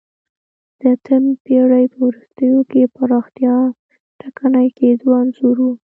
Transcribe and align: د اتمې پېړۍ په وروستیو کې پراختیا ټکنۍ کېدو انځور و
د 0.79 0.81
اتمې 0.93 1.33
پېړۍ 1.45 1.85
په 1.93 1.97
وروستیو 2.07 2.57
کې 2.71 2.91
پراختیا 2.95 3.55
ټکنۍ 4.19 4.67
کېدو 4.79 5.07
انځور 5.19 5.57
و 5.65 5.67